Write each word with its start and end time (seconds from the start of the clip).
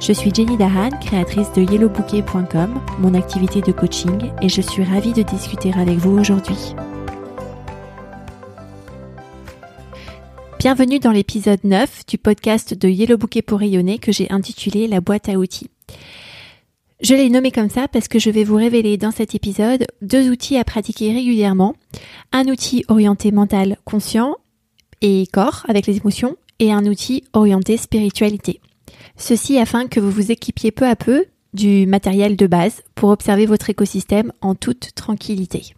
Je 0.00 0.14
suis 0.14 0.34
Jenny 0.34 0.56
Dahan, 0.56 0.88
créatrice 0.98 1.52
de 1.52 1.60
yellowbouquet.com, 1.60 2.80
mon 3.00 3.12
activité 3.12 3.60
de 3.60 3.70
coaching, 3.70 4.32
et 4.40 4.48
je 4.48 4.62
suis 4.62 4.82
ravie 4.82 5.12
de 5.12 5.20
discuter 5.20 5.74
avec 5.74 5.98
vous 5.98 6.18
aujourd'hui. 6.18 6.74
Bienvenue 10.58 11.00
dans 11.00 11.10
l'épisode 11.10 11.60
9 11.64 12.06
du 12.06 12.16
podcast 12.16 12.72
de 12.72 12.88
Yellow 12.88 13.18
Bouquet 13.18 13.42
pour 13.42 13.58
rayonner 13.58 13.98
que 13.98 14.10
j'ai 14.10 14.30
intitulé 14.32 14.88
La 14.88 15.02
boîte 15.02 15.28
à 15.28 15.34
outils. 15.34 15.68
Je 17.02 17.14
l'ai 17.14 17.28
nommé 17.28 17.50
comme 17.50 17.68
ça 17.68 17.86
parce 17.86 18.08
que 18.08 18.18
je 18.18 18.30
vais 18.30 18.44
vous 18.44 18.56
révéler 18.56 18.96
dans 18.96 19.10
cet 19.10 19.34
épisode 19.34 19.86
deux 20.00 20.30
outils 20.30 20.56
à 20.56 20.64
pratiquer 20.64 21.12
régulièrement. 21.12 21.74
Un 22.32 22.46
outil 22.46 22.86
orienté 22.88 23.32
mental 23.32 23.76
conscient 23.84 24.36
et 25.02 25.26
corps 25.30 25.66
avec 25.68 25.86
les 25.86 25.98
émotions 25.98 26.36
et 26.58 26.72
un 26.72 26.86
outil 26.86 27.24
orienté 27.34 27.76
spiritualité. 27.76 28.60
Ceci 29.20 29.58
afin 29.58 29.86
que 29.86 30.00
vous 30.00 30.10
vous 30.10 30.32
équipiez 30.32 30.70
peu 30.70 30.86
à 30.86 30.96
peu 30.96 31.26
du 31.52 31.86
matériel 31.86 32.36
de 32.36 32.46
base 32.46 32.82
pour 32.94 33.10
observer 33.10 33.44
votre 33.44 33.68
écosystème 33.68 34.32
en 34.40 34.54
toute 34.54 34.94
tranquillité. 34.94 35.74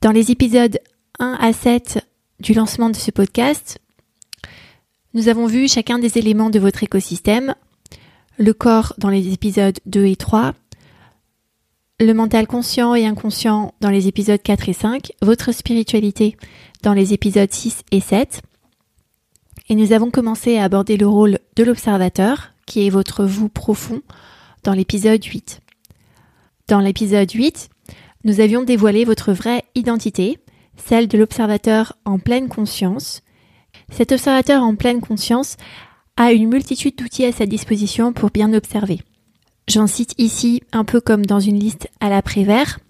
Dans 0.00 0.12
les 0.12 0.30
épisodes 0.30 0.78
1 1.18 1.36
à 1.40 1.52
7 1.52 1.98
du 2.38 2.54
lancement 2.54 2.90
de 2.90 2.96
ce 2.96 3.10
podcast, 3.10 3.80
nous 5.14 5.28
avons 5.28 5.46
vu 5.46 5.66
chacun 5.66 5.98
des 5.98 6.16
éléments 6.16 6.48
de 6.48 6.60
votre 6.60 6.84
écosystème, 6.84 7.56
le 8.38 8.52
corps 8.52 8.94
dans 8.98 9.10
les 9.10 9.32
épisodes 9.32 9.78
2 9.86 10.06
et 10.06 10.16
3, 10.16 10.54
le 11.98 12.12
mental 12.12 12.46
conscient 12.46 12.94
et 12.94 13.04
inconscient 13.04 13.74
dans 13.80 13.90
les 13.90 14.06
épisodes 14.06 14.40
4 14.40 14.68
et 14.68 14.74
5, 14.74 15.12
votre 15.22 15.50
spiritualité 15.50 16.36
dans 16.84 16.92
les 16.92 17.12
épisodes 17.14 17.52
6 17.52 17.82
et 17.90 18.00
7. 18.00 18.42
Et 19.68 19.74
nous 19.74 19.92
avons 19.92 20.10
commencé 20.10 20.58
à 20.58 20.64
aborder 20.64 20.96
le 20.96 21.06
rôle 21.06 21.38
de 21.56 21.64
l'observateur, 21.64 22.52
qui 22.66 22.86
est 22.86 22.90
votre 22.90 23.24
vous 23.24 23.48
profond, 23.48 24.02
dans 24.62 24.74
l'épisode 24.74 25.24
8. 25.24 25.60
Dans 26.68 26.80
l'épisode 26.80 27.30
8, 27.30 27.70
nous 28.24 28.40
avions 28.40 28.62
dévoilé 28.62 29.04
votre 29.04 29.32
vraie 29.32 29.64
identité, 29.74 30.38
celle 30.76 31.08
de 31.08 31.18
l'observateur 31.18 31.96
en 32.04 32.18
pleine 32.18 32.48
conscience. 32.48 33.22
Cet 33.90 34.12
observateur 34.12 34.62
en 34.62 34.74
pleine 34.74 35.00
conscience 35.00 35.56
a 36.16 36.32
une 36.32 36.48
multitude 36.48 36.96
d'outils 36.96 37.24
à 37.24 37.32
sa 37.32 37.46
disposition 37.46 38.12
pour 38.12 38.30
bien 38.30 38.52
observer. 38.52 39.00
J'en 39.68 39.86
cite 39.86 40.14
ici 40.18 40.62
un 40.72 40.84
peu 40.84 41.00
comme 41.00 41.24
dans 41.24 41.40
une 41.40 41.58
liste 41.58 41.88
à 42.00 42.08
l'après-vert. 42.08 42.80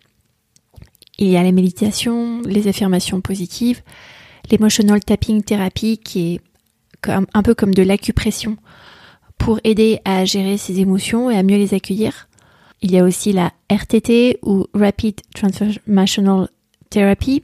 Il 1.18 1.28
y 1.28 1.36
a 1.36 1.42
la 1.42 1.52
méditation, 1.52 2.42
les 2.42 2.66
affirmations 2.66 3.20
positives, 3.20 3.82
l'emotional 4.50 5.00
tapping 5.00 5.42
therapy 5.42 5.98
qui 5.98 6.34
est 6.34 6.40
un 7.08 7.42
peu 7.42 7.54
comme 7.54 7.74
de 7.74 7.82
l'acupression 7.82 8.56
pour 9.38 9.60
aider 9.64 10.00
à 10.04 10.24
gérer 10.24 10.56
ses 10.56 10.80
émotions 10.80 11.30
et 11.30 11.36
à 11.36 11.42
mieux 11.42 11.56
les 11.56 11.74
accueillir. 11.74 12.28
Il 12.82 12.92
y 12.92 12.98
a 12.98 13.04
aussi 13.04 13.32
la 13.32 13.52
RTT 13.70 14.38
ou 14.42 14.66
Rapid 14.74 15.20
Transformational 15.34 16.48
Therapy 16.90 17.42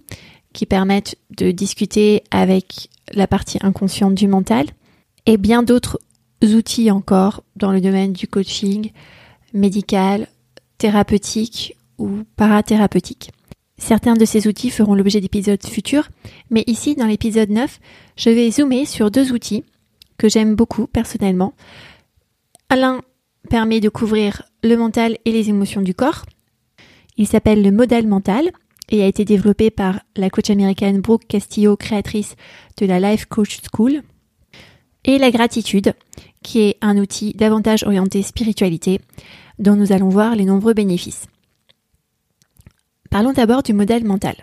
qui 0.52 0.66
permettent 0.66 1.16
de 1.30 1.50
discuter 1.50 2.22
avec 2.30 2.88
la 3.12 3.26
partie 3.26 3.58
inconsciente 3.62 4.14
du 4.14 4.28
mental 4.28 4.66
et 5.26 5.36
bien 5.36 5.62
d'autres 5.62 5.98
outils 6.42 6.90
encore 6.90 7.42
dans 7.56 7.72
le 7.72 7.80
domaine 7.80 8.12
du 8.12 8.26
coaching 8.26 8.90
médical, 9.52 10.28
thérapeutique 10.78 11.76
ou 11.98 12.24
parathérapeutique. 12.36 13.30
Certains 13.78 14.14
de 14.14 14.24
ces 14.26 14.46
outils 14.46 14.70
feront 14.70 14.94
l'objet 14.94 15.20
d'épisodes 15.20 15.64
futurs, 15.64 16.08
mais 16.50 16.64
ici, 16.66 16.94
dans 16.94 17.06
l'épisode 17.06 17.48
9, 17.48 17.80
je 18.20 18.28
vais 18.28 18.50
zoomer 18.50 18.84
sur 18.84 19.10
deux 19.10 19.32
outils 19.32 19.64
que 20.18 20.28
j'aime 20.28 20.54
beaucoup 20.54 20.86
personnellement. 20.86 21.54
L'un 22.70 23.00
permet 23.48 23.80
de 23.80 23.88
couvrir 23.88 24.42
le 24.62 24.76
mental 24.76 25.16
et 25.24 25.32
les 25.32 25.48
émotions 25.48 25.80
du 25.80 25.94
corps. 25.94 26.26
Il 27.16 27.26
s'appelle 27.26 27.62
le 27.62 27.70
modèle 27.70 28.06
mental 28.06 28.50
et 28.90 29.02
a 29.02 29.06
été 29.06 29.24
développé 29.24 29.70
par 29.70 30.00
la 30.16 30.28
coach 30.28 30.50
américaine 30.50 31.00
Brooke 31.00 31.26
Castillo, 31.26 31.76
créatrice 31.76 32.36
de 32.76 32.84
la 32.84 33.00
Life 33.00 33.24
Coach 33.24 33.60
School. 33.72 34.02
Et 35.04 35.16
la 35.16 35.30
gratitude, 35.30 35.94
qui 36.42 36.60
est 36.60 36.76
un 36.82 36.98
outil 36.98 37.32
davantage 37.32 37.84
orienté 37.84 38.22
spiritualité, 38.22 39.00
dont 39.58 39.76
nous 39.76 39.92
allons 39.92 40.10
voir 40.10 40.36
les 40.36 40.44
nombreux 40.44 40.74
bénéfices. 40.74 41.26
Parlons 43.10 43.32
d'abord 43.32 43.62
du 43.62 43.72
modèle 43.72 44.04
mental. 44.04 44.36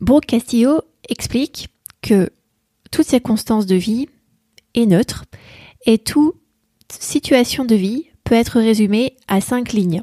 Brooke 0.00 0.26
Castillo 0.26 0.82
explique 1.08 1.71
que 2.02 2.30
toute 2.90 3.06
circonstance 3.06 3.66
de 3.66 3.76
vie 3.76 4.08
est 4.74 4.86
neutre 4.86 5.24
et 5.86 5.98
toute 5.98 6.36
situation 6.88 7.64
de 7.64 7.74
vie 7.74 8.06
peut 8.24 8.34
être 8.34 8.60
résumée 8.60 9.16
à 9.28 9.40
cinq 9.40 9.72
lignes. 9.72 10.02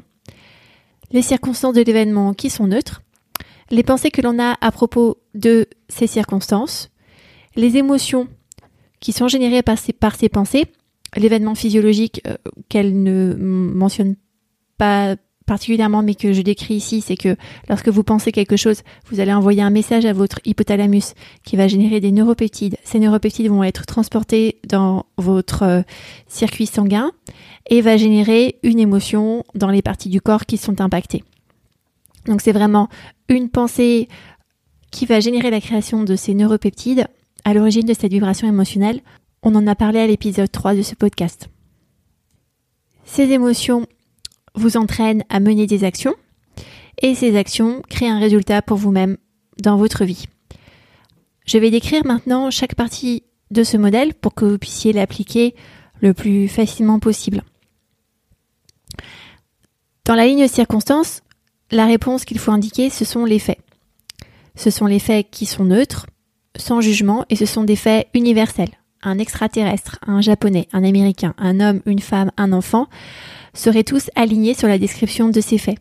Les 1.12 1.22
circonstances 1.22 1.74
de 1.74 1.82
l'événement 1.82 2.34
qui 2.34 2.50
sont 2.50 2.66
neutres, 2.66 3.02
les 3.70 3.82
pensées 3.82 4.10
que 4.10 4.22
l'on 4.22 4.38
a 4.38 4.56
à 4.60 4.72
propos 4.72 5.18
de 5.34 5.66
ces 5.88 6.06
circonstances, 6.06 6.90
les 7.56 7.76
émotions 7.76 8.28
qui 9.00 9.12
sont 9.12 9.28
générées 9.28 9.62
par 9.62 9.78
ces, 9.78 10.28
pensées, 10.28 10.66
l'événement 11.16 11.54
physiologique 11.54 12.20
euh, 12.26 12.36
qu'elle 12.68 13.02
ne 13.02 13.34
mentionne 13.34 14.16
pas 14.76 15.16
particulièrement, 15.50 16.04
mais 16.04 16.14
que 16.14 16.32
je 16.32 16.42
décris 16.42 16.74
ici, 16.74 17.00
c'est 17.00 17.16
que 17.16 17.34
lorsque 17.68 17.88
vous 17.88 18.04
pensez 18.04 18.30
quelque 18.30 18.56
chose, 18.56 18.82
vous 19.10 19.18
allez 19.18 19.32
envoyer 19.32 19.62
un 19.62 19.70
message 19.70 20.06
à 20.06 20.12
votre 20.12 20.38
hypothalamus 20.44 21.14
qui 21.44 21.56
va 21.56 21.66
générer 21.66 21.98
des 21.98 22.12
neuropeptides. 22.12 22.76
Ces 22.84 23.00
neuropeptides 23.00 23.48
vont 23.48 23.64
être 23.64 23.84
transportés 23.84 24.60
dans 24.68 25.06
votre 25.16 25.64
euh, 25.64 25.82
circuit 26.28 26.66
sanguin 26.66 27.10
et 27.68 27.80
va 27.80 27.96
générer 27.96 28.60
une 28.62 28.78
émotion 28.78 29.42
dans 29.56 29.70
les 29.70 29.82
parties 29.82 30.08
du 30.08 30.20
corps 30.20 30.46
qui 30.46 30.56
sont 30.56 30.80
impactées. 30.80 31.24
Donc 32.26 32.42
c'est 32.42 32.52
vraiment 32.52 32.88
une 33.28 33.48
pensée 33.48 34.06
qui 34.92 35.04
va 35.04 35.18
générer 35.18 35.50
la 35.50 35.60
création 35.60 36.04
de 36.04 36.14
ces 36.14 36.32
neuropeptides 36.32 37.08
à 37.44 37.54
l'origine 37.54 37.86
de 37.86 37.94
cette 37.94 38.12
vibration 38.12 38.46
émotionnelle. 38.46 39.00
On 39.42 39.56
en 39.56 39.66
a 39.66 39.74
parlé 39.74 39.98
à 39.98 40.06
l'épisode 40.06 40.52
3 40.52 40.76
de 40.76 40.82
ce 40.82 40.94
podcast. 40.94 41.48
Ces 43.04 43.32
émotions 43.32 43.88
vous 44.54 44.76
entraîne 44.76 45.24
à 45.28 45.40
mener 45.40 45.66
des 45.66 45.84
actions 45.84 46.14
et 47.02 47.14
ces 47.14 47.36
actions 47.36 47.82
créent 47.88 48.08
un 48.08 48.18
résultat 48.18 48.62
pour 48.62 48.76
vous-même 48.76 49.16
dans 49.58 49.76
votre 49.76 50.04
vie. 50.04 50.26
Je 51.46 51.58
vais 51.58 51.70
décrire 51.70 52.04
maintenant 52.04 52.50
chaque 52.50 52.74
partie 52.74 53.24
de 53.50 53.64
ce 53.64 53.76
modèle 53.76 54.14
pour 54.14 54.34
que 54.34 54.44
vous 54.44 54.58
puissiez 54.58 54.92
l'appliquer 54.92 55.54
le 56.00 56.14
plus 56.14 56.48
facilement 56.48 56.98
possible. 56.98 57.42
Dans 60.04 60.14
la 60.14 60.26
ligne 60.26 60.48
circonstance, 60.48 61.22
la 61.70 61.86
réponse 61.86 62.24
qu'il 62.24 62.38
faut 62.38 62.52
indiquer, 62.52 62.90
ce 62.90 63.04
sont 63.04 63.24
les 63.24 63.38
faits. 63.38 63.58
Ce 64.56 64.70
sont 64.70 64.86
les 64.86 64.98
faits 64.98 65.28
qui 65.30 65.46
sont 65.46 65.64
neutres, 65.64 66.06
sans 66.56 66.80
jugement, 66.80 67.24
et 67.30 67.36
ce 67.36 67.46
sont 67.46 67.64
des 67.64 67.76
faits 67.76 68.08
universels. 68.14 68.70
Un 69.02 69.18
extraterrestre, 69.18 69.98
un 70.06 70.20
japonais, 70.20 70.68
un 70.72 70.84
américain, 70.84 71.34
un 71.38 71.60
homme, 71.60 71.80
une 71.86 72.00
femme, 72.00 72.32
un 72.36 72.52
enfant 72.52 72.88
seraient 73.54 73.84
tous 73.84 74.10
alignés 74.14 74.54
sur 74.54 74.68
la 74.68 74.78
description 74.78 75.28
de 75.28 75.40
ces 75.40 75.58
faits. 75.58 75.78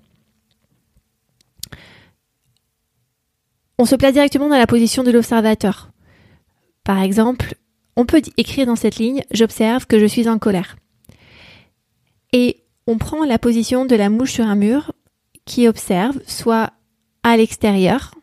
On 3.78 3.86
se 3.86 3.96
place 3.96 4.14
directement 4.14 4.50
dans 4.50 4.58
la 4.58 4.68
position 4.68 5.04
de 5.04 5.12
l'observateur. 5.12 5.90
Par 6.84 7.02
exemple, 7.02 7.56
on 7.96 8.06
peut 8.06 8.22
écrire 8.38 8.66
dans 8.66 8.76
cette 8.76 8.98
ligne 8.98 9.24
J'observe 9.32 9.86
que 9.86 10.00
je 10.00 10.06
suis 10.06 10.28
en 10.28 10.38
colère. 10.38 10.76
Et 12.34 12.64
on 12.88 12.98
prend 12.98 13.24
la 13.24 13.40
position 13.40 13.86
de 13.86 13.96
la 13.96 14.10
mouche 14.10 14.34
sur 14.34 14.46
un 14.46 14.56
mur 14.56 14.94
qui 15.46 15.68
observe 15.68 16.20
soit 16.28 16.72
à 17.24 17.38
l'extérieur, 17.38 18.16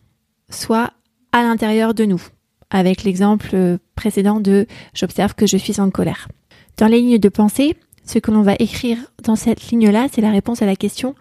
soit 0.50 0.92
à 1.32 1.42
l'intérieur 1.42 1.94
de 1.94 2.04
nous, 2.04 2.22
avec 2.70 3.04
l'exemple 3.04 3.78
précédent 3.94 4.40
de 4.40 4.66
J'observe 4.94 5.34
que 5.34 5.46
je 5.46 5.56
suis 5.56 5.80
en 5.80 5.90
colère. 5.90 6.28
Dans 6.76 6.86
les 6.86 7.00
lignes 7.00 7.18
de 7.18 7.28
pensée, 7.28 7.76
ce 8.06 8.18
que 8.18 8.30
l'on 8.30 8.42
va 8.42 8.54
écrire 8.58 8.98
dans 9.22 9.36
cette 9.36 9.70
ligne-là, 9.70 10.06
c'est 10.10 10.22
la 10.22 10.30
réponse 10.30 10.62
à 10.62 10.66
la 10.66 10.76
question 10.76 11.14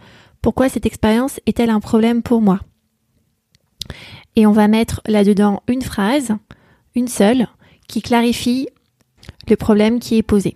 pourquoi 0.45 0.69
cette 0.69 0.85
expérience 0.85 1.39
est-elle 1.47 1.71
un 1.71 1.79
problème 1.79 2.21
pour 2.21 2.39
moi? 2.39 2.59
Et 4.35 4.45
on 4.45 4.51
va 4.51 4.67
mettre 4.67 5.01
là-dedans 5.07 5.63
une 5.67 5.81
phrase, 5.81 6.35
une 6.93 7.07
seule, 7.07 7.47
qui 7.87 8.03
clarifie 8.03 8.67
le 9.49 9.55
problème 9.55 9.99
qui 9.99 10.17
est 10.17 10.21
posé. 10.21 10.55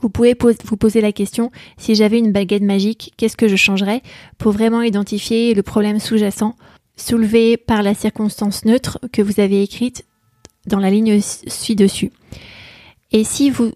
Vous 0.00 0.08
pouvez 0.08 0.36
vous 0.64 0.76
poser 0.76 1.00
la 1.00 1.10
question, 1.10 1.50
si 1.78 1.96
j'avais 1.96 2.20
une 2.20 2.30
baguette 2.30 2.62
magique, 2.62 3.12
qu'est-ce 3.16 3.36
que 3.36 3.48
je 3.48 3.56
changerais? 3.56 4.02
Pour 4.38 4.52
vraiment 4.52 4.82
identifier 4.82 5.52
le 5.52 5.64
problème 5.64 5.98
sous-jacent 5.98 6.54
soulevé 6.96 7.56
par 7.56 7.82
la 7.82 7.94
circonstance 7.94 8.64
neutre 8.64 9.00
que 9.12 9.20
vous 9.20 9.40
avez 9.40 9.64
écrite 9.64 10.04
dans 10.66 10.78
la 10.78 10.90
ligne 10.90 11.20
ci-dessus. 11.20 12.12
Et 13.10 13.24
si 13.24 13.50
vous, 13.50 13.72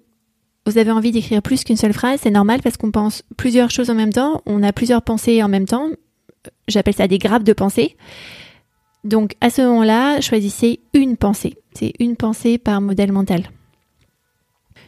vous 0.69 0.79
avez 0.79 0.91
envie 0.91 1.13
d'écrire 1.13 1.43
plus 1.43 1.65
qu'une 1.65 1.77
seule 1.77 1.93
phrase, 1.93 2.21
c'est 2.23 2.31
normal 2.31 2.61
parce 2.63 2.77
qu'on 2.77 2.91
pense 2.91 3.23
plusieurs 3.37 3.71
choses 3.71 3.91
en 3.91 3.95
même 3.95 4.13
temps, 4.13 4.43
on 4.47 4.63
a 4.63 4.73
plusieurs 4.73 5.03
pensées 5.03 5.43
en 5.43 5.49
même 5.49 5.67
temps. 5.67 5.91
J'appelle 6.69 6.95
ça 6.95 7.09
des 7.09 7.19
grappes 7.19 7.43
de 7.43 7.53
pensée. 7.53 7.97
Donc 9.05 9.35
à 9.41 9.51
ce 9.51 9.63
moment-là, 9.63 10.21
choisissez 10.21 10.81
une 10.93 11.17
pensée. 11.17 11.57
C'est 11.73 11.93
une 11.99 12.17
pensée 12.17 12.59
par 12.59 12.81
modèle 12.81 13.13
mental. 13.13 13.45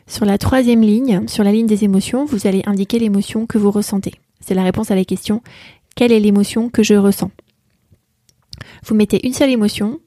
Sur 0.07 0.25
la 0.25 0.39
troisième 0.39 0.83
ligne, 0.83 1.27
sur 1.29 1.45
la 1.45 1.53
ligne 1.53 1.67
des 1.67 1.85
émotions, 1.85 2.25
vous 2.25 2.47
allez 2.47 2.63
indiquer 2.67 2.99
l'émotion 2.99 3.47
que 3.47 3.59
vous 3.59 3.71
ressentez. 3.71 4.13
C'est 4.41 4.55
la 4.55 4.65
réponse 4.65 4.91
à 4.91 4.95
la 4.95 5.05
question 5.05 5.43
quelle 5.95 6.13
est 6.13 6.21
l'émotion 6.21 6.69
que 6.69 6.83
je 6.83 6.95
ressens? 6.95 7.31
Vous 8.85 8.95
mettez 8.95 9.27
une 9.27 9.33
seule 9.33 9.51
émotion, 9.51 10.01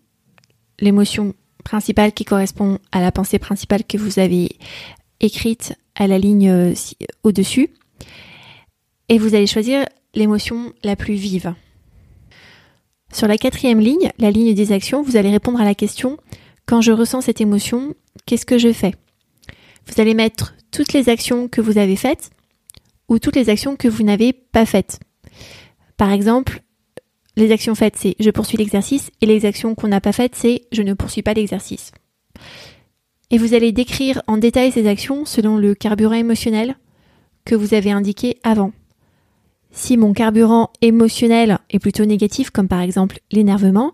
l'émotion 0.79 1.33
principale 1.63 2.13
qui 2.13 2.25
correspond 2.25 2.79
à 2.91 3.01
la 3.01 3.11
pensée 3.11 3.39
principale 3.39 3.83
que 3.83 3.97
vous 3.97 4.19
avez 4.19 4.57
écrite 5.19 5.73
à 5.95 6.07
la 6.07 6.17
ligne 6.17 6.49
euh, 6.49 6.73
au-dessus, 7.23 7.69
et 9.09 9.17
vous 9.17 9.35
allez 9.35 9.47
choisir 9.47 9.85
l'émotion 10.13 10.73
la 10.83 10.95
plus 10.95 11.15
vive. 11.15 11.53
Sur 13.11 13.27
la 13.27 13.37
quatrième 13.37 13.79
ligne, 13.79 14.09
la 14.17 14.31
ligne 14.31 14.55
des 14.55 14.71
actions, 14.71 15.03
vous 15.03 15.17
allez 15.17 15.29
répondre 15.29 15.61
à 15.61 15.65
la 15.65 15.75
question 15.75 16.17
quand 16.65 16.81
je 16.81 16.91
ressens 16.91 17.21
cette 17.21 17.41
émotion, 17.41 17.93
qu'est-ce 18.25 18.45
que 18.45 18.57
je 18.57 18.71
fais? 18.71 18.95
Vous 19.85 20.01
allez 20.01 20.13
mettre 20.13 20.55
toutes 20.71 20.93
les 20.93 21.09
actions 21.09 21.47
que 21.47 21.61
vous 21.61 21.77
avez 21.77 21.95
faites 21.95 22.31
ou 23.09 23.19
toutes 23.19 23.35
les 23.35 23.49
actions 23.49 23.75
que 23.75 23.87
vous 23.87 24.03
n'avez 24.03 24.33
pas 24.33 24.65
faites. 24.65 24.99
Par 25.97 26.11
exemple, 26.11 26.61
les 27.35 27.51
actions 27.51 27.75
faites, 27.75 27.97
c'est 27.97 28.15
je 28.19 28.29
poursuis 28.29 28.57
l'exercice 28.57 29.11
et 29.21 29.25
les 29.25 29.45
actions 29.45 29.75
qu'on 29.75 29.89
n'a 29.89 30.01
pas 30.01 30.13
faites, 30.13 30.35
c'est 30.35 30.63
je 30.71 30.81
ne 30.81 30.93
poursuis 30.93 31.21
pas 31.21 31.33
l'exercice. 31.33 31.91
Et 33.33 33.39
vous 33.39 33.55
allez 33.55 33.71
décrire 33.71 34.21
en 34.27 34.37
détail 34.37 34.71
ces 34.71 34.87
actions 34.87 35.25
selon 35.25 35.57
le 35.57 35.73
carburant 35.73 36.13
émotionnel 36.13 36.75
que 37.45 37.55
vous 37.55 37.73
avez 37.73 37.89
indiqué 37.89 38.37
avant. 38.43 38.73
Si 39.71 39.97
mon 39.97 40.13
carburant 40.13 40.69
émotionnel 40.81 41.57
est 41.71 41.79
plutôt 41.79 42.05
négatif, 42.05 42.51
comme 42.51 42.67
par 42.67 42.81
exemple 42.81 43.17
l'énervement, 43.31 43.93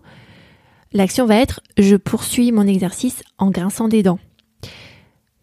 l'action 0.92 1.24
va 1.24 1.36
être 1.36 1.62
je 1.78 1.96
poursuis 1.96 2.52
mon 2.52 2.66
exercice 2.66 3.22
en 3.38 3.48
grinçant 3.50 3.88
des 3.88 4.02
dents. 4.02 4.18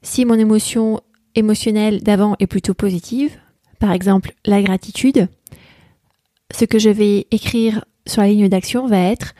Si 0.03 0.25
mon 0.25 0.35
émotion 0.35 1.01
émotionnelle 1.33 2.03
d'avant 2.03 2.35
est 2.37 2.45
plutôt 2.45 2.75
positive, 2.75 3.35
par 3.79 3.93
exemple 3.93 4.33
la 4.45 4.61
gratitude, 4.61 5.27
ce 6.51 6.65
que 6.65 6.77
je 6.77 6.91
vais 6.91 7.25
écrire 7.31 7.83
sur 8.05 8.21
la 8.21 8.27
ligne 8.27 8.47
d'action 8.47 8.85
va 8.85 8.99
être 8.99 9.33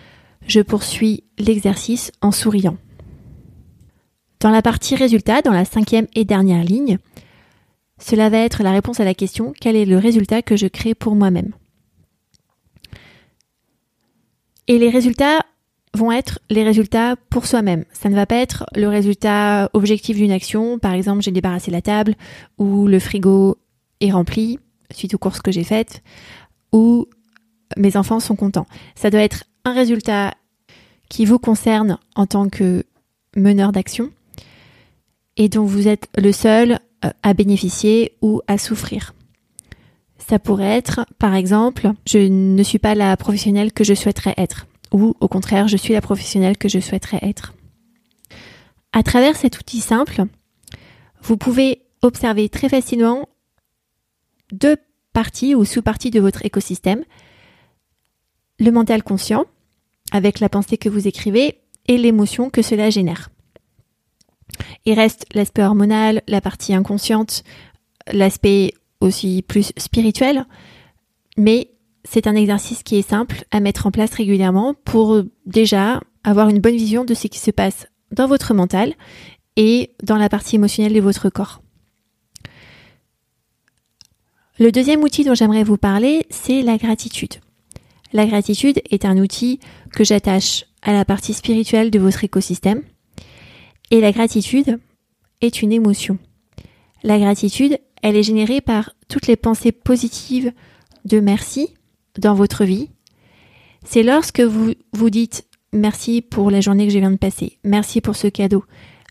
je 0.48 0.62
poursuis 0.62 1.26
l'exercice 1.38 2.12
en 2.22 2.32
souriant. 2.32 2.78
Dans 4.40 4.52
la 4.52 4.62
partie 4.62 4.96
résultat, 4.96 5.42
dans 5.42 5.52
la 5.52 5.66
cinquième 5.66 6.08
et 6.14 6.26
dernière 6.26 6.64
ligne, 6.64 6.98
cela 8.00 8.30
va 8.30 8.38
être 8.38 8.62
la 8.64 8.72
réponse 8.72 9.00
à 9.00 9.06
la 9.06 9.16
question 9.16 9.54
quel 9.60 9.76
est 9.76 9.86
le 9.86 9.98
résultat 9.98 10.42
que 10.42 10.56
je 10.56 10.68
crée 10.68 10.94
pour 10.94 11.16
moi-même? 11.16 11.54
Et 14.68 14.78
les 14.78 14.90
résultats 14.90 15.40
vont 15.94 16.12
être 16.12 16.40
les 16.50 16.64
résultats 16.64 17.16
pour 17.30 17.46
soi-même. 17.46 17.86
Ça 17.94 18.10
ne 18.10 18.16
va 18.16 18.26
pas 18.26 18.36
être 18.36 18.66
le 18.76 18.88
résultat 18.88 19.70
objectif 19.74 20.18
d'une 20.18 20.32
action. 20.32 20.78
Par 20.78 20.94
exemple, 20.94 21.22
j'ai 21.22 21.32
débarrassé 21.32 21.72
la 21.72 21.82
table 21.82 22.16
ou 22.58 22.88
le 22.88 23.00
frigo 23.00 23.58
est 24.02 24.12
rempli 24.12 24.60
suite 24.92 25.14
aux 25.16 25.18
courses 25.18 25.42
que 25.42 25.52
j'ai 25.52 25.64
faites 25.64 26.04
ou 26.72 27.08
mes 27.76 27.98
enfants 27.98 28.20
sont 28.20 28.36
contents. 28.36 28.68
Ça 28.96 29.10
doit 29.10 29.22
être 29.22 29.46
un 29.66 29.74
résultat 29.74 30.34
qui 31.10 31.26
vous 31.26 31.40
concerne 31.40 31.98
en 32.16 32.26
tant 32.26 32.50
que 32.50 32.84
meneur 33.36 33.72
d'action 33.72 34.12
et 35.38 35.50
dont 35.50 35.66
vous 35.66 35.88
êtes 35.88 36.10
le 36.18 36.32
seul 36.32 36.80
euh, 37.06 37.10
à 37.24 37.34
bénéficier 37.34 38.18
ou 38.22 38.42
à 38.48 38.58
souffrir. 38.58 39.14
Ça 40.18 40.40
pourrait 40.40 40.76
être, 40.76 41.06
par 41.20 41.36
exemple, 41.36 41.92
je 42.06 42.18
ne 42.18 42.64
suis 42.64 42.80
pas 42.80 42.96
la 42.96 43.16
professionnelle 43.16 43.72
que 43.72 43.86
je 43.86 43.94
souhaiterais 43.94 44.34
être 44.38 44.68
ou 44.92 45.16
au 45.20 45.28
contraire, 45.28 45.68
je 45.68 45.78
suis 45.78 45.94
la 45.94 46.02
professionnelle 46.02 46.58
que 46.58 46.70
je 46.70 46.80
souhaiterais 46.80 47.20
être. 47.22 47.54
À 48.94 49.04
travers 49.04 49.36
cet 49.36 49.60
outil 49.60 49.80
simple, 49.80 50.24
vous 51.22 51.38
pouvez 51.38 51.82
observer 52.02 52.50
très 52.50 52.70
facilement 52.70 53.28
deux 54.52 54.78
parties 55.14 55.56
ou 55.56 55.66
sous-parties 55.66 56.12
de 56.12 56.20
votre 56.20 56.46
écosystème. 56.46 57.04
Le 58.60 58.72
mental 58.72 59.04
conscient, 59.04 59.46
avec 60.12 60.40
la 60.40 60.50
pensée 60.50 60.78
que 60.78 60.90
vous 60.90 61.08
écrivez, 61.08 61.60
et 61.90 61.98
l'émotion 61.98 62.50
que 62.50 62.62
cela 62.62 62.90
génère. 62.90 63.30
Il 64.86 64.94
reste 64.94 65.26
l'aspect 65.34 65.64
hormonal, 65.64 66.22
la 66.28 66.42
partie 66.42 66.74
inconsciente, 66.74 67.44
l'aspect 68.12 68.74
aussi 69.00 69.42
plus 69.42 69.72
spirituel, 69.78 70.46
mais 71.38 71.72
c'est 72.04 72.28
un 72.28 72.36
exercice 72.36 72.84
qui 72.84 72.98
est 72.98 73.08
simple 73.08 73.44
à 73.52 73.60
mettre 73.60 73.86
en 73.86 73.92
place 73.92 74.14
régulièrement 74.14 74.74
pour 74.86 75.22
déjà 75.46 76.00
avoir 76.24 76.50
une 76.50 76.60
bonne 76.60 76.76
vision 76.76 77.06
de 77.06 77.14
ce 77.14 77.28
qui 77.28 77.40
se 77.40 77.52
passe 77.52 77.88
dans 78.12 78.28
votre 78.28 78.54
mental 78.54 78.94
et 79.56 79.92
dans 80.04 80.18
la 80.18 80.30
partie 80.30 80.56
émotionnelle 80.56 80.94
de 80.94 81.02
votre 81.02 81.30
corps. 81.30 81.62
Le 84.60 84.72
deuxième 84.72 85.04
outil 85.04 85.24
dont 85.24 85.36
j'aimerais 85.36 85.64
vous 85.64 85.78
parler, 85.78 86.26
c'est 86.30 86.62
la 86.62 86.78
gratitude. 86.78 87.36
La 88.14 88.26
gratitude 88.26 88.82
est 88.90 89.06
un 89.06 89.18
outil 89.18 89.60
que 89.92 90.04
j'attache 90.04 90.66
à 90.82 90.94
la 90.94 91.06
partie 91.06 91.34
spirituelle 91.34 91.92
de 91.92 92.00
votre 92.00 92.24
écosystème. 92.24 92.84
Et 93.92 94.02
la 94.02 94.12
gratitude 94.12 94.80
est 95.42 95.62
une 95.62 95.72
émotion. 95.72 96.18
La 97.04 97.20
gratitude, 97.20 97.78
elle 98.02 98.16
est 98.16 98.24
générée 98.24 98.62
par 98.62 98.92
toutes 99.08 99.28
les 99.28 99.36
pensées 99.36 99.72
positives 99.72 100.52
de 101.06 101.20
merci, 101.20 101.70
dans 102.18 102.34
votre 102.34 102.66
vie, 102.66 102.90
c'est 103.86 104.04
lorsque 104.04 104.42
vous 104.42 104.74
vous 104.94 105.10
dites 105.10 105.48
merci 105.74 106.22
pour 106.22 106.52
la 106.52 106.62
journée 106.62 106.88
que 106.88 106.94
je 106.94 107.00
viens 107.00 107.12
de 107.12 107.18
passer, 107.18 107.60
merci 107.64 108.02
pour 108.02 108.16
ce 108.16 108.28
cadeau, 108.28 108.66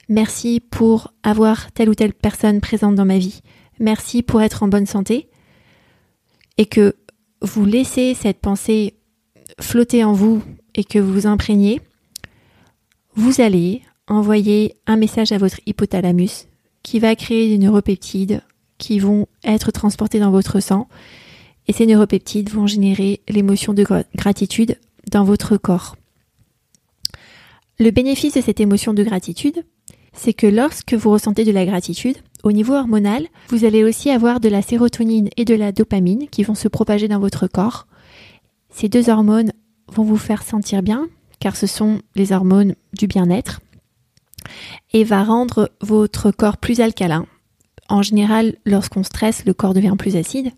merci 0.09 0.61
pour 0.61 1.13
avoir 1.23 1.73
telle 1.73 1.89
ou 1.89 1.95
telle 1.95 2.13
personne 2.13 2.61
présente 2.61 2.95
dans 2.95 3.05
ma 3.05 3.19
vie, 3.19 3.41
merci 3.79 4.23
pour 4.23 4.43
être 4.43 4.63
en 4.63 4.69
bonne 4.69 4.87
santé, 4.87 5.29
et 6.59 6.67
que 6.67 6.97
vous 7.43 7.65
laissez 7.65 8.15
cette 8.15 8.41
pensée 8.41 8.95
flotter 9.61 10.05
en 10.05 10.13
vous 10.13 10.43
et 10.75 10.85
que 10.85 10.99
vous 10.99 11.13
vous 11.13 11.27
imprégnez, 11.27 11.81
vous 13.15 13.41
allez 13.41 13.83
envoyer 14.09 14.77
un 14.87 14.97
message 14.97 15.33
à 15.33 15.39
votre 15.39 15.61
hypothalamus 15.67 16.47
qui 16.83 16.99
va 16.99 17.17
créer 17.17 17.49
des 17.49 17.59
neuropeptides 17.59 18.43
qui 18.79 18.99
vont 18.99 19.27
être 19.45 19.73
transportés 19.73 20.21
dans 20.21 20.31
votre 20.31 20.61
sang 20.61 20.89
et 21.69 21.73
ces 21.73 21.87
neuropeptides 21.87 22.51
vont 22.51 22.67
générer 22.67 23.21
l'émotion 23.29 23.75
de 23.75 23.85
gratitude 24.15 24.79
dans 25.11 25.25
votre 25.25 25.57
corps. 25.57 25.97
Le 27.79 27.91
bénéfice 27.91 28.35
de 28.35 28.41
cette 28.41 28.61
émotion 28.61 28.95
de 28.95 29.03
gratitude, 29.03 29.65
c'est 30.13 30.33
que 30.33 30.47
lorsque 30.47 30.95
vous 30.95 31.11
ressentez 31.11 31.45
de 31.45 31.53
la 31.53 31.67
gratitude, 31.67 32.17
au 32.43 32.53
niveau 32.53 32.75
hormonal, 32.75 33.27
vous 33.49 33.65
allez 33.65 33.85
aussi 33.85 34.11
avoir 34.11 34.41
de 34.41 34.49
la 34.49 34.63
sérotonine 34.63 35.29
et 35.37 35.45
de 35.45 35.55
la 35.55 35.73
dopamine 35.73 36.29
qui 36.29 36.43
vont 36.43 36.55
se 36.55 36.69
propager 36.69 37.09
dans 37.09 37.19
votre 37.19 37.47
corps. 37.49 37.87
Ces 38.71 38.89
deux 38.89 39.11
hormones 39.11 39.53
vont 39.89 40.05
vous 40.05 40.17
faire 40.17 40.43
sentir 40.43 40.83
bien, 40.83 41.09
car 41.39 41.57
ce 41.57 41.67
sont 41.67 42.01
les 42.15 42.33
hormones 42.33 42.77
du 42.95 43.07
bien-être, 43.07 43.61
et 44.93 45.05
va 45.05 45.23
rendre 45.23 45.71
votre 45.81 46.31
corps 46.31 46.57
plus 46.57 46.81
alcalin. 46.81 47.27
En 47.89 48.03
général, 48.03 48.57
lorsqu'on 48.65 49.05
stresse, 49.05 49.45
le 49.45 49.55
corps 49.55 49.75
devient 49.75 49.95
plus 49.99 50.17
acide, 50.17 50.53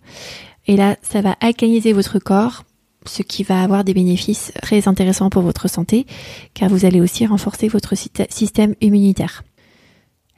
et 0.66 0.76
là, 0.76 0.96
ça 1.02 1.20
va 1.20 1.36
alcaliniser 1.40 1.92
votre 1.92 2.18
corps, 2.18 2.64
ce 3.06 3.22
qui 3.22 3.42
va 3.42 3.62
avoir 3.62 3.84
des 3.84 3.94
bénéfices 3.94 4.52
très 4.62 4.88
intéressants 4.88 5.30
pour 5.30 5.42
votre 5.42 5.68
santé, 5.68 6.06
car 6.54 6.68
vous 6.68 6.84
allez 6.84 7.00
aussi 7.00 7.26
renforcer 7.26 7.68
votre 7.68 7.94
système 7.96 8.74
immunitaire. 8.80 9.44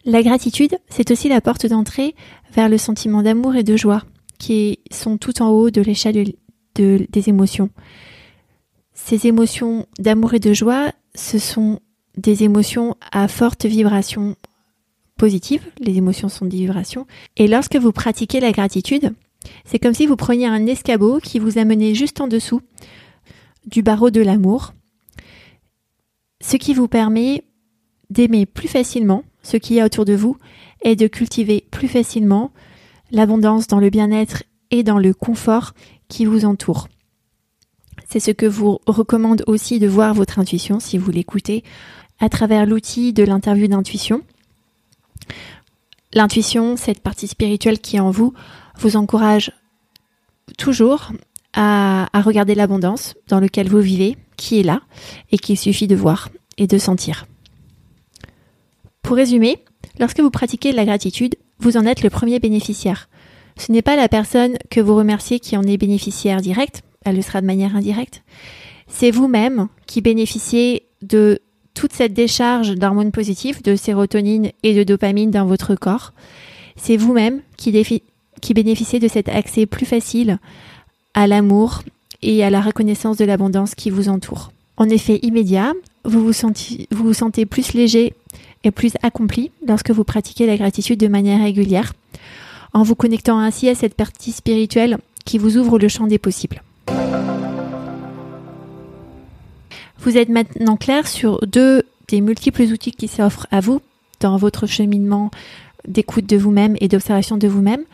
La 0.04 0.22
gratitude, 0.22 0.78
c'est 0.88 1.10
aussi 1.10 1.28
la 1.28 1.40
porte 1.40 1.66
d'entrée 1.66 2.14
vers 2.54 2.68
le 2.68 2.78
sentiment 2.78 3.22
d'amour 3.22 3.56
et 3.56 3.64
de 3.64 3.76
joie, 3.76 4.02
qui 4.38 4.78
sont 4.90 5.18
tout 5.18 5.42
en 5.42 5.50
haut 5.50 5.70
de 5.70 5.82
l'échelle 5.82 6.32
des 6.74 7.28
émotions. 7.28 7.70
Ces 8.94 9.26
émotions 9.26 9.86
d'amour 9.98 10.34
et 10.34 10.38
de 10.38 10.52
joie, 10.52 10.92
ce 11.14 11.38
sont 11.38 11.80
des 12.20 12.44
émotions 12.44 12.96
à 13.12 13.28
forte 13.28 13.64
vibration 13.66 14.36
positive, 15.16 15.62
les 15.78 15.96
émotions 15.96 16.28
sont 16.28 16.46
des 16.46 16.58
vibrations, 16.58 17.06
et 17.36 17.48
lorsque 17.48 17.76
vous 17.76 17.92
pratiquez 17.92 18.40
la 18.40 18.52
gratitude, 18.52 19.12
c'est 19.64 19.78
comme 19.78 19.94
si 19.94 20.06
vous 20.06 20.16
preniez 20.16 20.46
un 20.46 20.66
escabeau 20.66 21.18
qui 21.18 21.38
vous 21.38 21.58
amenait 21.58 21.94
juste 21.94 22.20
en 22.20 22.28
dessous 22.28 22.60
du 23.66 23.82
barreau 23.82 24.10
de 24.10 24.20
l'amour, 24.20 24.74
ce 26.40 26.56
qui 26.56 26.74
vous 26.74 26.88
permet 26.88 27.44
d'aimer 28.08 28.46
plus 28.46 28.68
facilement 28.68 29.24
ce 29.42 29.56
qu'il 29.56 29.76
y 29.76 29.80
a 29.80 29.86
autour 29.86 30.04
de 30.04 30.14
vous 30.14 30.36
est 30.82 30.96
de 30.96 31.06
cultiver 31.06 31.64
plus 31.70 31.88
facilement 31.88 32.50
l'abondance 33.10 33.66
dans 33.66 33.80
le 33.80 33.90
bien-être 33.90 34.44
et 34.70 34.82
dans 34.82 34.98
le 34.98 35.14
confort 35.14 35.72
qui 36.08 36.24
vous 36.24 36.44
entoure. 36.44 36.88
C'est 38.08 38.20
ce 38.20 38.30
que 38.30 38.46
vous 38.46 38.80
recommande 38.86 39.44
aussi 39.46 39.78
de 39.78 39.86
voir 39.86 40.14
votre 40.14 40.38
intuition 40.38 40.80
si 40.80 40.98
vous 40.98 41.10
l'écoutez 41.10 41.62
à 42.20 42.28
travers 42.28 42.66
l'outil 42.66 43.12
de 43.12 43.24
l'interview 43.24 43.66
d'intuition. 43.66 44.22
L'intuition, 46.12 46.76
cette 46.76 47.00
partie 47.00 47.28
spirituelle 47.28 47.78
qui 47.78 47.96
est 47.96 48.00
en 48.00 48.10
vous, 48.10 48.34
vous 48.78 48.96
encourage 48.96 49.52
toujours 50.58 51.12
à, 51.52 52.08
regarder 52.14 52.54
l'abondance 52.54 53.14
dans 53.28 53.40
laquelle 53.40 53.68
vous 53.68 53.80
vivez, 53.80 54.16
qui 54.36 54.60
est 54.60 54.62
là, 54.62 54.82
et 55.32 55.38
qu'il 55.38 55.58
suffit 55.58 55.86
de 55.86 55.96
voir 55.96 56.28
et 56.58 56.66
de 56.66 56.78
sentir. 56.78 57.26
Pour 59.02 59.16
résumer, 59.16 59.64
lorsque 59.98 60.20
vous 60.20 60.30
pratiquez 60.30 60.72
la 60.72 60.84
gratitude, 60.84 61.36
vous 61.58 61.76
en 61.76 61.86
êtes 61.86 62.02
le 62.02 62.10
premier 62.10 62.38
bénéficiaire. 62.38 63.08
Ce 63.56 63.72
n'est 63.72 63.82
pas 63.82 63.96
la 63.96 64.08
personne 64.08 64.56
que 64.70 64.80
vous 64.80 64.94
remerciez 64.96 65.40
qui 65.40 65.56
en 65.56 65.62
est 65.62 65.76
bénéficiaire 65.76 66.40
direct, 66.40 66.82
elle 67.04 67.16
le 67.16 67.22
sera 67.22 67.40
de 67.40 67.46
manière 67.46 67.76
indirecte. 67.76 68.22
C'est 68.86 69.10
vous-même 69.10 69.68
qui 69.86 70.00
bénéficiez 70.00 70.86
de 71.02 71.40
toute 71.74 71.92
cette 71.92 72.12
décharge 72.12 72.74
d'hormones 72.74 73.12
positives, 73.12 73.62
de 73.62 73.76
sérotonine 73.76 74.50
et 74.62 74.74
de 74.74 74.82
dopamine 74.82 75.30
dans 75.30 75.46
votre 75.46 75.74
corps. 75.74 76.12
C'est 76.76 76.96
vous-même 76.96 77.40
qui, 77.56 77.72
bénéficiez 78.54 78.98
de 78.98 79.08
cet 79.08 79.28
accès 79.28 79.66
plus 79.66 79.86
facile 79.86 80.38
à 81.14 81.26
l'amour 81.26 81.82
et 82.22 82.44
à 82.44 82.50
la 82.50 82.60
reconnaissance 82.60 83.16
de 83.16 83.24
l'abondance 83.24 83.74
qui 83.74 83.90
vous 83.90 84.08
entoure. 84.08 84.52
En 84.76 84.88
effet 84.88 85.18
immédiat, 85.22 85.72
vous 86.04 86.24
vous 86.24 87.12
sentez 87.12 87.46
plus 87.46 87.74
léger 87.74 88.14
et 88.64 88.70
plus 88.70 88.92
accompli 89.02 89.50
lorsque 89.66 89.90
vous 89.90 90.04
pratiquez 90.04 90.46
la 90.46 90.56
gratitude 90.56 91.00
de 91.00 91.08
manière 91.08 91.42
régulière, 91.42 91.92
en 92.72 92.82
vous 92.82 92.94
connectant 92.94 93.38
ainsi 93.38 93.68
à 93.68 93.74
cette 93.74 93.94
partie 93.94 94.32
spirituelle 94.32 94.98
qui 95.24 95.38
vous 95.38 95.56
ouvre 95.56 95.78
le 95.78 95.88
champ 95.88 96.06
des 96.06 96.18
possibles. 96.18 96.62
Vous 100.02 100.16
êtes 100.16 100.30
maintenant 100.30 100.76
clair 100.76 101.06
sur 101.06 101.46
deux 101.46 101.82
des 102.08 102.22
multiples 102.22 102.62
outils 102.62 102.92
qui 102.92 103.06
s'offrent 103.06 103.46
à 103.50 103.60
vous 103.60 103.82
dans 104.20 104.38
votre 104.38 104.66
cheminement 104.66 105.30
d'écoute 105.86 106.24
de 106.24 106.38
vous-même 106.38 106.74
et 106.80 106.88
d'observation 106.88 107.36
de 107.36 107.46
vous-même. 107.46 107.84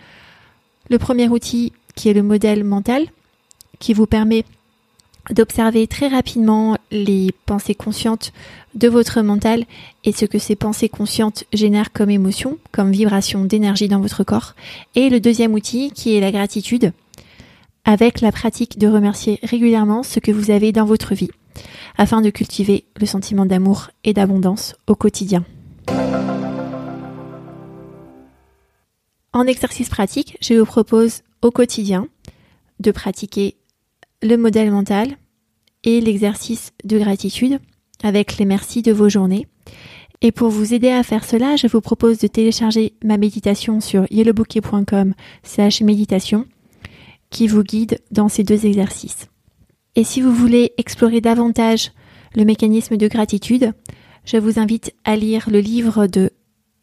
Le 0.89 0.99
premier 0.99 1.29
outil 1.29 1.73
qui 1.97 2.09
est 2.09 2.15
le 2.15 2.23
modèle 2.23 2.63
mental, 2.63 3.07
qui 3.81 3.93
vous 3.93 4.07
permet 4.07 4.45
d'observer 5.31 5.89
très 5.89 6.07
rapidement 6.07 6.77
les 6.93 7.33
pensées 7.45 7.75
conscientes 7.75 8.33
de 8.77 8.87
votre 8.87 9.21
mental 9.23 9.65
et 10.05 10.13
ce 10.13 10.27
que 10.27 10.39
ces 10.39 10.55
pensées 10.55 10.89
conscientes 10.89 11.43
génèrent 11.53 11.93
comme 11.93 12.11
émotion, 12.11 12.59
comme 12.71 12.93
vibration 12.93 13.45
d'énergie 13.45 13.89
dans 13.89 14.01
votre 14.01 14.23
corps. 14.23 14.55
Et 14.95 15.11
le 15.11 15.19
deuxième 15.19 15.55
outil 15.55 15.91
qui 15.91 16.15
est 16.15 16.21
la 16.21 16.31
gratitude, 16.31 16.93
avec 17.85 18.21
la 18.21 18.31
pratique 18.31 18.79
de 18.79 18.87
remercier 18.87 19.41
régulièrement 19.43 20.05
ce 20.05 20.21
que 20.21 20.31
vous 20.31 20.53
avez 20.53 20.71
dans 20.71 20.85
votre 20.85 21.15
vie, 21.17 21.31
afin 21.97 22.21
de 22.21 22.31
cultiver 22.31 22.87
le 22.99 23.07
sentiment 23.07 23.47
d'amour 23.47 23.91
et 24.05 24.13
d'abondance 24.13 24.75
au 24.87 24.95
quotidien. 24.95 25.45
En 29.33 29.47
exercice 29.47 29.91
pratique, 29.91 30.39
je 30.41 30.55
vous 30.55 30.65
propose 30.65 31.23
au 31.43 31.51
quotidien 31.51 32.09
de 32.81 32.91
pratiquer 32.91 33.57
le 34.23 34.37
modèle 34.37 34.71
mental 34.71 35.17
et 35.85 36.01
l'exercice 36.01 36.73
de 36.85 36.99
gratitude 36.99 37.59
avec 38.03 38.39
les 38.39 38.45
merci 38.45 38.83
de 38.83 38.93
vos 38.93 39.09
journées. 39.09 39.47
Et 40.23 40.33
pour 40.33 40.49
vous 40.49 40.73
aider 40.73 40.89
à 40.89 41.03
faire 41.03 41.25
cela, 41.25 41.57
je 41.57 41.67
vous 41.67 41.81
propose 41.81 42.19
de 42.19 42.27
télécharger 42.27 42.95
ma 43.05 43.19
méditation 43.19 43.81
sur 43.81 44.07
yellowbouquet.com 44.11 45.15
slash 45.43 45.83
méditation 45.83 46.47
qui 47.31 47.47
vous 47.47 47.63
guide 47.63 48.01
dans 48.11 48.29
ces 48.29 48.43
deux 48.43 48.65
exercices. 48.67 49.29
Et 49.99 50.05
si 50.05 50.21
vous 50.21 50.33
voulez 50.33 50.75
explorer 50.76 51.23
davantage 51.23 51.91
le 52.35 52.45
mécanisme 52.45 52.99
de 52.99 53.09
gratitude, 53.09 53.73
je 54.26 54.37
vous 54.37 54.59
invite 54.59 54.95
à 55.05 55.17
lire 55.17 55.49
le 55.50 55.61
livre 55.61 56.07
de 56.07 56.31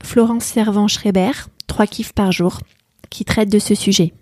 Florence 0.01 0.45
Servan-Schreiber, 0.45 1.31
Trois 1.67 1.85
kiffs 1.85 2.13
par 2.13 2.31
jour, 2.31 2.59
qui 3.11 3.23
traite 3.23 3.51
de 3.51 3.59
ce 3.59 3.75
sujet. 3.75 4.13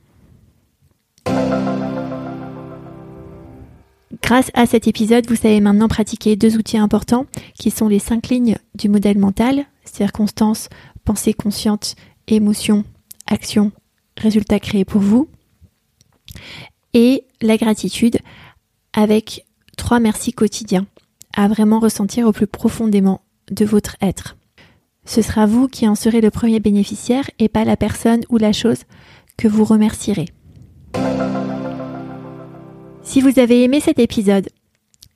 Grâce 4.21 4.51
à 4.53 4.65
cet 4.65 4.87
épisode, 4.87 5.27
vous 5.27 5.35
savez 5.35 5.61
maintenant 5.61 5.87
pratiquer 5.87 6.35
deux 6.35 6.57
outils 6.57 6.77
importants 6.77 7.25
qui 7.57 7.71
sont 7.71 7.87
les 7.87 7.99
cinq 7.99 8.27
lignes 8.27 8.57
du 8.75 8.89
modèle 8.89 9.17
mental, 9.17 9.65
circonstances, 9.85 10.67
pensée 11.05 11.33
consciente, 11.33 11.95
émotion, 12.27 12.83
action, 13.27 13.71
résultat 14.17 14.59
créé 14.59 14.85
pour 14.85 15.01
vous, 15.01 15.29
et 16.93 17.25
la 17.41 17.57
gratitude 17.57 18.17
avec 18.93 19.45
trois 19.77 19.99
merci 19.99 20.33
quotidiens 20.33 20.87
à 21.35 21.47
vraiment 21.47 21.79
ressentir 21.79 22.27
au 22.27 22.31
plus 22.31 22.47
profondément 22.47 23.21
de 23.49 23.65
votre 23.65 23.95
être. 24.01 24.37
Ce 25.05 25.21
sera 25.21 25.45
vous 25.45 25.67
qui 25.67 25.87
en 25.87 25.95
serez 25.95 26.21
le 26.21 26.29
premier 26.31 26.59
bénéficiaire 26.59 27.29
et 27.39 27.49
pas 27.49 27.65
la 27.65 27.77
personne 27.77 28.21
ou 28.29 28.37
la 28.37 28.53
chose 28.53 28.83
que 29.37 29.47
vous 29.47 29.63
remercierez. 29.63 30.27
Si 33.03 33.21
vous 33.21 33.39
avez 33.39 33.63
aimé 33.63 33.79
cet 33.79 33.99
épisode, 33.99 34.49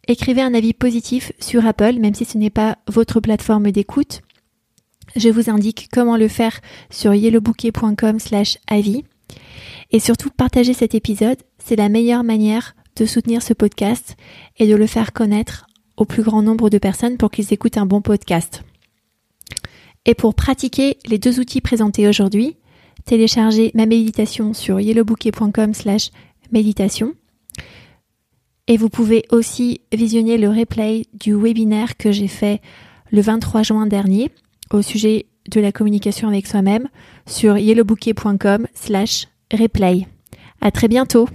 écrivez 0.08 0.42
un 0.42 0.54
avis 0.54 0.74
positif 0.74 1.32
sur 1.40 1.66
Apple, 1.66 2.00
même 2.00 2.16
si 2.16 2.26
ce 2.26 2.38
n'est 2.38 2.50
pas 2.50 2.78
votre 2.88 3.20
plateforme 3.20 3.72
d'écoute. 3.72 4.22
Je 5.16 5.30
vous 5.30 5.50
indique 5.50 5.88
comment 5.94 6.18
le 6.18 6.28
faire 6.28 6.60
sur 6.90 7.14
yellowbouquet.com 7.14 8.20
slash 8.20 8.58
avis. 8.68 9.04
Et 9.92 10.00
surtout, 10.00 10.30
partagez 10.30 10.74
cet 10.74 10.96
épisode. 10.96 11.38
C'est 11.58 11.76
la 11.76 11.90
meilleure 11.90 12.24
manière 12.24 12.76
de 12.96 13.06
soutenir 13.06 13.42
ce 13.42 13.54
podcast 13.54 14.16
et 14.58 14.68
de 14.68 14.76
le 14.76 14.88
faire 14.88 15.14
connaître 15.14 15.68
au 15.98 16.06
plus 16.06 16.24
grand 16.24 16.42
nombre 16.42 16.70
de 16.70 16.78
personnes 16.78 17.18
pour 17.18 17.32
qu'ils 17.32 17.54
écoutent 17.54 17.78
un 17.78 17.86
bon 17.86 18.02
podcast. 18.02 18.64
Et 20.06 20.14
pour 20.14 20.36
pratiquer 20.36 20.98
les 21.06 21.18
deux 21.18 21.40
outils 21.40 21.62
présentés 21.62 22.08
aujourd'hui, 22.08 22.58
téléchargez 23.06 23.72
ma 23.74 23.86
méditation 23.86 24.54
sur 24.54 24.80
yellowbouquet.com 24.80 25.74
slash 25.74 26.12
méditation 26.52 27.14
et 28.68 28.78
vous 28.78 28.90
pouvez 28.90 29.26
aussi 29.32 29.82
visionner 29.94 30.38
le 30.38 30.50
replay 30.50 31.04
du 31.14 31.36
webinaire 31.36 31.98
que 31.98 32.12
j'ai 32.12 32.28
fait 32.28 32.62
le 33.12 33.22
23 33.22 33.64
juin 33.64 33.86
dernier 33.86 34.32
au 34.72 34.82
sujet 34.82 35.28
de 35.52 35.62
la 35.62 35.72
communication 35.72 36.28
avec 36.28 36.48
soi-même 36.48 36.88
sur 37.28 37.58
yellowbouquet.com 37.58 38.68
slash 38.74 39.28
replay. 39.54 40.08
À 40.62 40.72
très 40.72 40.88
bientôt! 40.88 41.28